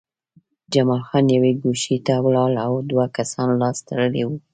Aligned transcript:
جمال 0.73 1.01
خان 1.07 1.25
یوې 1.35 1.51
ګوښې 1.61 1.97
ته 2.05 2.13
ولاړ 2.25 2.51
و 2.55 2.59
او 2.65 2.73
دوه 2.89 3.05
کسان 3.17 3.49
لاس 3.61 3.77
تړلي 3.87 4.21
وو 4.25 4.35